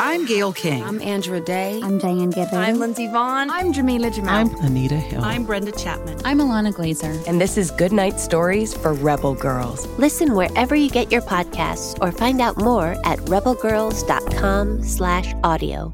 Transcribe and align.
I'm 0.00 0.26
Gayle 0.26 0.52
King. 0.52 0.84
I'm 0.84 1.02
Andra 1.02 1.40
Day. 1.40 1.80
I'm 1.82 1.98
Diane 1.98 2.30
Guerrero. 2.30 2.58
I'm 2.58 2.78
Lindsey 2.78 3.08
Vonn. 3.08 3.48
I'm 3.50 3.72
Jameela 3.72 4.12
Jamil. 4.12 4.28
I'm 4.28 4.54
Anita 4.64 4.94
Hill. 4.94 5.24
I'm 5.24 5.44
Brenda 5.44 5.72
Chapman. 5.72 6.20
I'm 6.24 6.38
Ilana 6.38 6.72
Glazer. 6.72 7.26
And 7.26 7.40
this 7.40 7.58
is 7.58 7.72
Goodnight 7.72 8.20
Stories 8.20 8.72
for 8.72 8.94
Rebel 8.94 9.34
Girls. 9.34 9.88
Listen 9.98 10.36
wherever 10.36 10.76
you 10.76 10.88
get 10.88 11.10
your 11.10 11.22
podcasts 11.22 12.00
or 12.00 12.12
find 12.12 12.40
out 12.40 12.58
more 12.58 12.96
at 13.04 13.18
rebelgirls.com 13.26 14.84
slash 14.84 15.34
audio. 15.42 15.92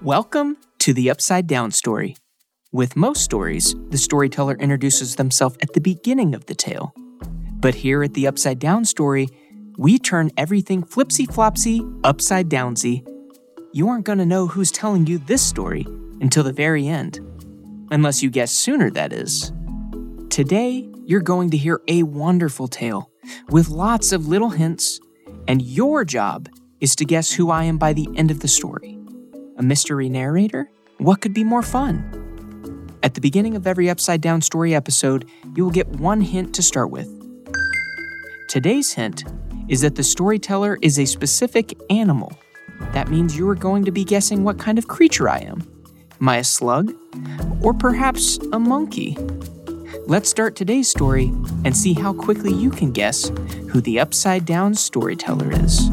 Welcome 0.00 0.56
to 0.78 0.94
the 0.94 1.10
Upside 1.10 1.46
Down 1.46 1.70
Story. 1.70 2.16
With 2.72 2.96
most 2.96 3.22
stories, 3.22 3.74
the 3.90 3.98
storyteller 3.98 4.54
introduces 4.54 5.16
themselves 5.16 5.58
at 5.60 5.74
the 5.74 5.80
beginning 5.82 6.34
of 6.34 6.46
the 6.46 6.54
tale. 6.54 6.94
But 7.60 7.74
here 7.74 8.02
at 8.02 8.14
the 8.14 8.26
Upside 8.26 8.58
Down 8.58 8.84
story, 8.84 9.28
we 9.78 9.98
turn 9.98 10.30
everything 10.36 10.82
flipsy 10.82 11.26
flopsy 11.26 11.82
upside 12.04 12.48
downsy. 12.48 13.06
You 13.72 13.88
aren't 13.88 14.04
going 14.04 14.18
to 14.18 14.26
know 14.26 14.46
who's 14.46 14.70
telling 14.70 15.06
you 15.06 15.18
this 15.18 15.42
story 15.42 15.86
until 16.20 16.42
the 16.42 16.52
very 16.52 16.86
end. 16.88 17.20
Unless 17.90 18.22
you 18.22 18.30
guess 18.30 18.52
sooner, 18.52 18.90
that 18.90 19.12
is. 19.12 19.52
Today, 20.30 20.88
you're 21.04 21.20
going 21.20 21.50
to 21.50 21.56
hear 21.56 21.80
a 21.88 22.02
wonderful 22.02 22.68
tale 22.68 23.10
with 23.48 23.68
lots 23.68 24.12
of 24.12 24.28
little 24.28 24.50
hints, 24.50 24.98
and 25.46 25.62
your 25.62 26.04
job 26.04 26.48
is 26.80 26.96
to 26.96 27.04
guess 27.04 27.32
who 27.32 27.50
I 27.50 27.64
am 27.64 27.78
by 27.78 27.92
the 27.92 28.08
end 28.16 28.30
of 28.30 28.40
the 28.40 28.48
story. 28.48 28.98
A 29.58 29.62
mystery 29.62 30.08
narrator? 30.08 30.70
What 30.98 31.20
could 31.20 31.34
be 31.34 31.44
more 31.44 31.62
fun? 31.62 32.98
At 33.02 33.14
the 33.14 33.20
beginning 33.20 33.54
of 33.54 33.66
every 33.66 33.88
Upside 33.88 34.20
Down 34.20 34.42
Story 34.42 34.74
episode, 34.74 35.28
you 35.54 35.64
will 35.64 35.70
get 35.70 35.88
one 35.88 36.20
hint 36.20 36.54
to 36.54 36.62
start 36.62 36.90
with. 36.90 37.15
Today's 38.48 38.92
hint 38.92 39.24
is 39.68 39.80
that 39.80 39.96
the 39.96 40.04
storyteller 40.04 40.78
is 40.80 41.00
a 41.00 41.04
specific 41.04 41.76
animal. 41.90 42.32
That 42.92 43.08
means 43.08 43.36
you 43.36 43.48
are 43.48 43.56
going 43.56 43.84
to 43.84 43.90
be 43.90 44.04
guessing 44.04 44.44
what 44.44 44.56
kind 44.56 44.78
of 44.78 44.86
creature 44.86 45.28
I 45.28 45.38
am. 45.38 45.66
Am 46.20 46.28
I 46.28 46.36
a 46.36 46.44
slug? 46.44 46.94
Or 47.60 47.74
perhaps 47.74 48.38
a 48.52 48.60
monkey? 48.60 49.16
Let's 50.06 50.28
start 50.28 50.54
today's 50.54 50.88
story 50.88 51.32
and 51.64 51.76
see 51.76 51.92
how 51.92 52.12
quickly 52.12 52.52
you 52.52 52.70
can 52.70 52.92
guess 52.92 53.32
who 53.70 53.80
the 53.80 53.98
upside 53.98 54.44
down 54.44 54.74
storyteller 54.74 55.50
is. 55.52 55.88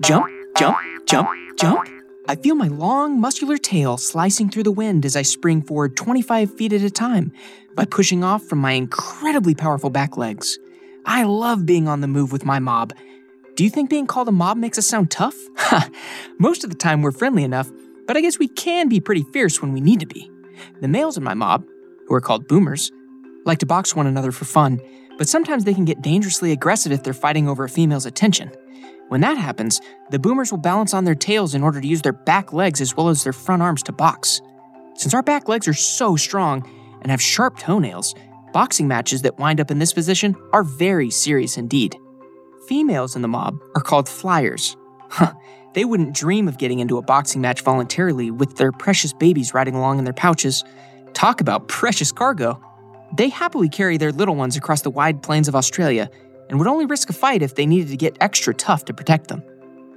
Jump, 0.00 0.26
jump, 0.56 0.76
jump, 1.06 1.30
jump. 1.56 2.01
I 2.28 2.36
feel 2.36 2.54
my 2.54 2.68
long, 2.68 3.20
muscular 3.20 3.58
tail 3.58 3.96
slicing 3.96 4.48
through 4.48 4.62
the 4.62 4.70
wind 4.70 5.04
as 5.04 5.16
I 5.16 5.22
spring 5.22 5.60
forward 5.60 5.96
25 5.96 6.54
feet 6.54 6.72
at 6.72 6.82
a 6.82 6.90
time 6.90 7.32
by 7.74 7.84
pushing 7.84 8.22
off 8.22 8.44
from 8.44 8.60
my 8.60 8.72
incredibly 8.72 9.56
powerful 9.56 9.90
back 9.90 10.16
legs. 10.16 10.56
I 11.04 11.24
love 11.24 11.66
being 11.66 11.88
on 11.88 12.00
the 12.00 12.06
move 12.06 12.30
with 12.30 12.44
my 12.44 12.60
mob. 12.60 12.94
Do 13.56 13.64
you 13.64 13.70
think 13.70 13.90
being 13.90 14.06
called 14.06 14.28
a 14.28 14.32
mob 14.32 14.56
makes 14.56 14.78
us 14.78 14.86
sound 14.86 15.10
tough? 15.10 15.34
Most 16.38 16.62
of 16.62 16.70
the 16.70 16.76
time 16.76 17.02
we're 17.02 17.10
friendly 17.10 17.42
enough, 17.42 17.70
but 18.06 18.16
I 18.16 18.20
guess 18.20 18.38
we 18.38 18.46
can 18.46 18.88
be 18.88 19.00
pretty 19.00 19.24
fierce 19.32 19.60
when 19.60 19.72
we 19.72 19.80
need 19.80 19.98
to 19.98 20.06
be. 20.06 20.30
The 20.80 20.88
males 20.88 21.16
in 21.16 21.24
my 21.24 21.34
mob, 21.34 21.66
who 22.06 22.14
are 22.14 22.20
called 22.20 22.46
boomers, 22.46 22.92
like 23.44 23.58
to 23.58 23.66
box 23.66 23.94
one 23.94 24.06
another 24.06 24.32
for 24.32 24.44
fun, 24.44 24.80
but 25.18 25.28
sometimes 25.28 25.64
they 25.64 25.74
can 25.74 25.84
get 25.84 26.02
dangerously 26.02 26.52
aggressive 26.52 26.92
if 26.92 27.02
they're 27.02 27.12
fighting 27.12 27.48
over 27.48 27.64
a 27.64 27.68
female's 27.68 28.06
attention. 28.06 28.50
When 29.08 29.20
that 29.20 29.36
happens, 29.36 29.80
the 30.10 30.18
boomers 30.18 30.50
will 30.50 30.58
balance 30.58 30.94
on 30.94 31.04
their 31.04 31.14
tails 31.14 31.54
in 31.54 31.62
order 31.62 31.80
to 31.80 31.86
use 31.86 32.02
their 32.02 32.12
back 32.12 32.52
legs 32.52 32.80
as 32.80 32.96
well 32.96 33.08
as 33.08 33.22
their 33.22 33.32
front 33.32 33.62
arms 33.62 33.82
to 33.84 33.92
box. 33.92 34.40
Since 34.94 35.14
our 35.14 35.22
back 35.22 35.48
legs 35.48 35.68
are 35.68 35.74
so 35.74 36.16
strong 36.16 36.68
and 37.02 37.10
have 37.10 37.20
sharp 37.20 37.58
toenails, 37.58 38.14
boxing 38.52 38.88
matches 38.88 39.22
that 39.22 39.38
wind 39.38 39.60
up 39.60 39.70
in 39.70 39.78
this 39.78 39.92
position 39.92 40.34
are 40.52 40.62
very 40.62 41.10
serious 41.10 41.56
indeed. 41.56 41.96
Females 42.68 43.16
in 43.16 43.22
the 43.22 43.28
mob 43.28 43.58
are 43.74 43.82
called 43.82 44.08
flyers. 44.08 44.76
Huh, 45.10 45.34
they 45.74 45.84
wouldn't 45.84 46.14
dream 46.14 46.48
of 46.48 46.58
getting 46.58 46.78
into 46.78 46.96
a 46.96 47.02
boxing 47.02 47.40
match 47.40 47.62
voluntarily 47.62 48.30
with 48.30 48.56
their 48.56 48.72
precious 48.72 49.12
babies 49.12 49.52
riding 49.52 49.74
along 49.74 49.98
in 49.98 50.04
their 50.04 50.14
pouches. 50.14 50.64
Talk 51.12 51.40
about 51.40 51.68
precious 51.68 52.12
cargo. 52.12 52.62
They 53.14 53.28
happily 53.28 53.68
carry 53.68 53.98
their 53.98 54.12
little 54.12 54.34
ones 54.34 54.56
across 54.56 54.82
the 54.82 54.90
wide 54.90 55.22
plains 55.22 55.48
of 55.48 55.54
Australia 55.54 56.10
and 56.48 56.58
would 56.58 56.68
only 56.68 56.86
risk 56.86 57.10
a 57.10 57.12
fight 57.12 57.42
if 57.42 57.54
they 57.54 57.66
needed 57.66 57.88
to 57.88 57.96
get 57.96 58.16
extra 58.20 58.54
tough 58.54 58.86
to 58.86 58.94
protect 58.94 59.28
them. 59.28 59.42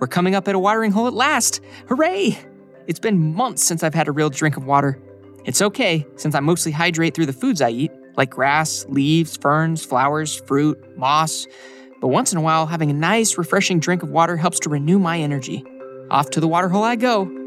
We're 0.00 0.08
coming 0.08 0.34
up 0.34 0.48
at 0.48 0.54
a 0.54 0.58
watering 0.58 0.90
hole 0.90 1.06
at 1.06 1.14
last! 1.14 1.60
Hooray! 1.88 2.38
It's 2.86 2.98
been 2.98 3.34
months 3.34 3.64
since 3.64 3.82
I've 3.82 3.94
had 3.94 4.08
a 4.08 4.12
real 4.12 4.30
drink 4.30 4.56
of 4.56 4.64
water. 4.64 5.00
It's 5.44 5.62
okay, 5.62 6.04
since 6.16 6.34
I 6.34 6.40
mostly 6.40 6.72
hydrate 6.72 7.14
through 7.14 7.26
the 7.26 7.32
foods 7.32 7.62
I 7.62 7.70
eat, 7.70 7.92
like 8.16 8.30
grass, 8.30 8.84
leaves, 8.88 9.36
ferns, 9.36 9.84
flowers, 9.84 10.34
fruit, 10.34 10.98
moss. 10.98 11.46
But 12.00 12.08
once 12.08 12.32
in 12.32 12.38
a 12.38 12.42
while, 12.42 12.66
having 12.66 12.90
a 12.90 12.94
nice, 12.94 13.38
refreshing 13.38 13.78
drink 13.78 14.02
of 14.02 14.10
water 14.10 14.36
helps 14.36 14.58
to 14.60 14.68
renew 14.70 14.98
my 14.98 15.18
energy. 15.18 15.64
Off 16.10 16.30
to 16.30 16.40
the 16.40 16.48
water 16.48 16.68
hole 16.68 16.82
I 16.82 16.96
go. 16.96 17.43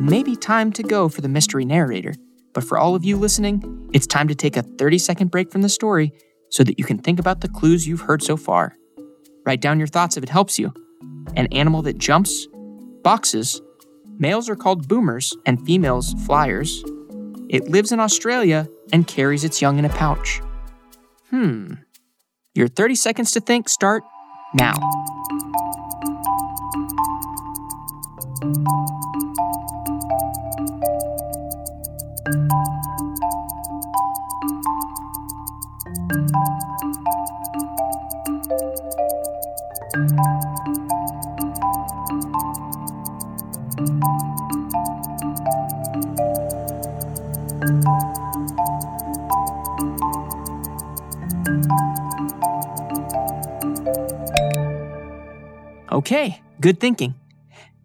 It 0.00 0.04
may 0.04 0.22
be 0.22 0.34
time 0.34 0.72
to 0.72 0.82
go 0.82 1.10
for 1.10 1.20
the 1.20 1.28
mystery 1.28 1.66
narrator. 1.66 2.14
But 2.54 2.64
for 2.64 2.78
all 2.78 2.94
of 2.94 3.04
you 3.04 3.18
listening, 3.18 3.90
it's 3.92 4.06
time 4.06 4.28
to 4.28 4.34
take 4.34 4.56
a 4.56 4.62
30 4.62 4.96
second 4.96 5.30
break 5.30 5.52
from 5.52 5.60
the 5.60 5.68
story 5.68 6.10
so 6.48 6.64
that 6.64 6.78
you 6.78 6.86
can 6.86 6.96
think 6.96 7.20
about 7.20 7.42
the 7.42 7.50
clues 7.50 7.86
you've 7.86 8.00
heard 8.00 8.22
so 8.22 8.38
far. 8.38 8.74
Write 9.44 9.60
down 9.60 9.78
your 9.78 9.88
thoughts 9.88 10.16
if 10.16 10.22
it 10.22 10.30
helps 10.30 10.58
you. 10.58 10.72
An 11.36 11.48
animal 11.48 11.82
that 11.82 11.98
jumps, 11.98 12.48
boxes, 13.04 13.60
males 14.18 14.48
are 14.48 14.56
called 14.56 14.88
boomers 14.88 15.36
and 15.44 15.62
females 15.66 16.14
flyers. 16.24 16.82
It 17.50 17.68
lives 17.68 17.92
in 17.92 18.00
Australia 18.00 18.68
and 18.94 19.06
carries 19.06 19.44
its 19.44 19.60
young 19.60 19.78
in 19.78 19.84
a 19.84 19.90
pouch. 19.90 20.40
Hmm. 21.28 21.74
Your 22.54 22.68
30 22.68 22.94
seconds 22.94 23.32
to 23.32 23.40
think 23.40 23.68
start 23.68 24.02
now. 24.54 24.76
Okay, 55.92 56.40
good 56.60 56.80
thinking. 56.80 57.14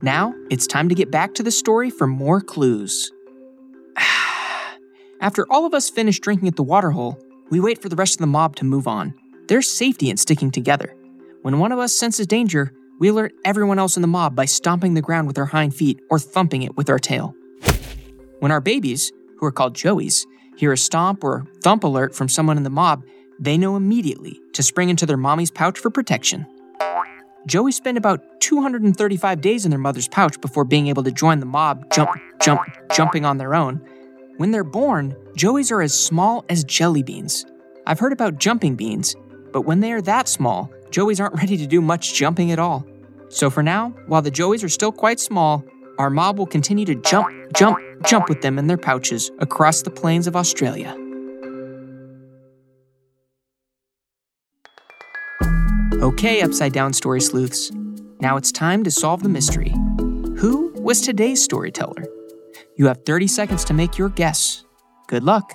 Now, 0.02 0.34
it's 0.50 0.68
time 0.68 0.90
to 0.90 0.96
get 0.96 1.12
back 1.12 1.34
to 1.36 1.44
the 1.44 1.52
story 1.52 1.90
for 1.90 2.08
more 2.08 2.40
clues. 2.40 3.12
After 5.26 5.44
all 5.50 5.66
of 5.66 5.74
us 5.74 5.90
finish 5.90 6.20
drinking 6.20 6.50
at 6.50 6.56
the 6.56 6.62
waterhole, 6.62 7.18
we 7.50 7.60
wait 7.60 7.82
for 7.82 7.90
the 7.90 7.96
rest 7.96 8.14
of 8.14 8.20
the 8.20 8.28
mob 8.28 8.56
to 8.58 8.64
move 8.64 8.88
on. 8.88 9.12
There's 9.48 9.68
safety 9.68 10.12
in 10.12 10.18
sticking 10.18 10.52
together. 10.52 10.96
When 11.42 11.58
one 11.58 11.72
of 11.72 11.80
us 11.80 11.96
senses 11.96 12.28
danger, 12.28 12.72
we 13.00 13.08
alert 13.08 13.34
everyone 13.44 13.80
else 13.80 13.96
in 13.96 14.04
the 14.04 14.08
mob 14.08 14.36
by 14.36 14.46
stomping 14.46 14.94
the 14.94 15.02
ground 15.02 15.26
with 15.26 15.40
our 15.40 15.48
hind 15.48 15.74
feet 15.74 16.00
or 16.12 16.20
thumping 16.20 16.62
it 16.62 16.78
with 16.78 16.92
our 16.92 17.00
tail. 17.00 17.34
When 18.40 18.52
our 18.52 18.62
babies, 18.62 19.12
who 19.40 19.48
are 19.48 19.52
called 19.52 19.74
Joeys, 19.74 20.28
hear 20.58 20.72
a 20.72 20.78
stomp 20.78 21.24
or 21.24 21.48
thump 21.64 21.84
alert 21.84 22.14
from 22.14 22.30
someone 22.30 22.58
in 22.58 22.64
the 22.64 22.70
mob, 22.70 23.04
they 23.40 23.58
know 23.58 23.76
immediately 23.76 24.40
to 24.54 24.62
spring 24.62 24.90
into 24.90 25.08
their 25.08 25.18
mommy's 25.18 25.50
pouch 25.50 25.80
for 25.80 25.90
protection. 25.90 26.46
Joeys 27.48 27.74
spend 27.74 27.98
about 27.98 28.22
235 28.42 29.42
days 29.42 29.66
in 29.66 29.72
their 29.72 29.80
mother's 29.80 30.08
pouch 30.08 30.40
before 30.40 30.66
being 30.66 30.86
able 30.86 31.02
to 31.02 31.12
join 31.12 31.40
the 31.40 31.48
mob, 31.48 31.92
jump, 31.92 32.12
jump, 32.42 32.62
jumping 32.94 33.26
on 33.26 33.40
their 33.40 33.56
own. 33.56 33.82
When 34.38 34.52
they're 34.52 34.66
born, 34.66 35.16
Joeys 35.38 35.72
are 35.72 35.82
as 35.82 35.98
small 35.98 36.44
as 36.50 36.66
jelly 36.66 37.04
beans. 37.04 37.46
I've 37.88 38.00
heard 38.00 38.12
about 38.12 38.38
jumping 38.38 38.76
beans, 38.76 39.16
but 39.54 39.62
when 39.62 39.80
they 39.80 39.94
are 39.94 40.02
that 40.02 40.28
small, 40.28 40.70
Joeys 40.90 41.22
aren't 41.22 41.36
ready 41.42 41.56
to 41.56 41.66
do 41.66 41.80
much 41.82 42.14
jumping 42.14 42.52
at 42.52 42.60
all. 42.60 42.86
So 43.30 43.50
for 43.50 43.64
now, 43.64 43.92
while 44.08 44.22
the 44.22 44.32
Joeys 44.32 44.64
are 44.64 44.70
still 44.70 44.92
quite 44.92 45.22
small, 45.22 45.64
our 46.00 46.10
mob 46.10 46.38
will 46.38 46.48
continue 46.48 46.86
to 46.86 46.96
jump, 46.96 47.30
jump, 47.54 47.80
jump 48.04 48.28
with 48.28 48.42
them 48.42 48.60
in 48.60 48.68
their 48.68 48.78
pouches 48.78 49.32
across 49.40 49.82
the 49.84 49.90
plains 49.90 50.28
of 50.28 50.36
Australia. 50.36 50.94
Okay, 56.02 56.42
Upside 56.42 56.74
Down 56.74 56.92
Story 56.92 57.22
Sleuths. 57.22 57.72
Now 58.20 58.36
it's 58.36 58.52
time 58.52 58.84
to 58.84 58.92
solve 58.92 59.24
the 59.24 59.30
mystery. 59.30 59.74
Who 60.38 60.74
was 60.76 61.00
today's 61.00 61.42
storyteller? 61.42 62.06
You 62.78 62.88
have 62.88 63.06
30 63.06 63.28
seconds 63.28 63.64
to 63.66 63.74
make 63.74 63.98
your 63.98 64.10
guess. 64.10 64.66
Good 65.08 65.24
luck. 65.24 65.54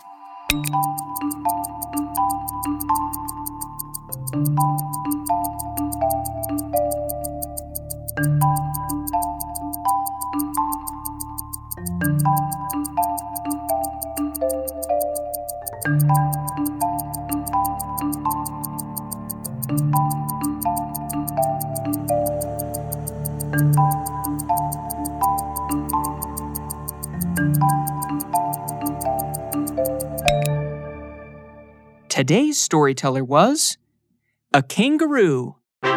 Today's 32.21 32.59
storyteller 32.59 33.25
was 33.25 33.79
a 34.53 34.63
kangaroo. 34.63 35.57
I 35.83 35.89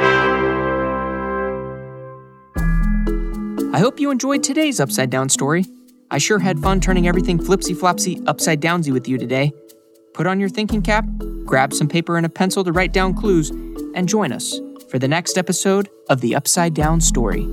hope 3.74 4.00
you 4.00 4.10
enjoyed 4.10 4.42
today's 4.42 4.80
Upside 4.80 5.10
Down 5.10 5.28
story. 5.28 5.66
I 6.10 6.20
sure 6.20 6.40
had 6.40 6.60
fun 6.60 6.80
turning 6.80 7.10
everything 7.10 7.38
flipsy 7.38 7.76
flopsy 7.76 8.24
upside 8.26 8.62
downsy 8.62 8.94
with 8.94 9.06
you 9.06 9.18
today. 9.18 9.52
Put 10.14 10.26
on 10.26 10.40
your 10.40 10.48
thinking 10.48 10.82
cap, 10.82 11.04
grab 11.44 11.74
some 11.74 11.90
paper 11.90 12.16
and 12.16 12.26
a 12.26 12.30
pencil 12.30 12.64
to 12.64 12.72
write 12.72 12.94
down 12.94 13.16
clues, 13.16 13.50
and 13.94 14.08
join 14.08 14.32
us 14.32 14.62
for 14.90 15.00
the 15.00 15.10
next 15.10 15.38
episode 15.38 15.90
of 16.10 16.22
the 16.22 16.36
Upside 16.36 16.74
Down 16.74 17.02
Story. 17.02 17.44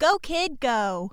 Go, 0.00 0.18
kid, 0.18 0.58
go. 0.58 1.12